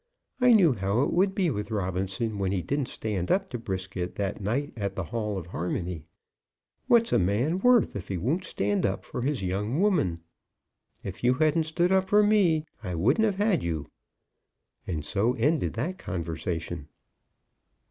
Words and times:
I 0.39 0.51
knew 0.53 0.73
how 0.73 1.03
it 1.03 1.13
would 1.13 1.35
be 1.35 1.51
with 1.51 1.69
Robinson 1.69 2.39
when 2.39 2.51
he 2.51 2.63
didn't 2.63 2.87
stand 2.87 3.29
up 3.29 3.51
to 3.51 3.59
Brisket 3.59 4.15
that 4.15 4.41
night 4.41 4.73
at 4.75 4.95
the 4.95 5.03
Hall 5.03 5.37
of 5.37 5.45
Harmony. 5.45 6.05
What's 6.87 7.13
a 7.13 7.19
man 7.19 7.59
worth 7.59 7.95
if 7.95 8.07
he 8.07 8.17
won't 8.17 8.43
stand 8.43 8.83
up 8.83 9.05
for 9.05 9.21
his 9.21 9.43
young 9.43 9.79
woman? 9.79 10.21
If 11.03 11.23
you 11.23 11.35
hadn't 11.35 11.65
stood 11.65 11.91
up 11.91 12.09
for 12.09 12.23
me 12.23 12.65
I 12.81 12.95
wouldn't 12.95 13.25
have 13.25 13.35
had 13.35 13.61
you." 13.61 13.91
And 14.87 15.05
so 15.05 15.33
ended 15.33 15.73
that 15.73 15.99
conversation. 15.99 16.87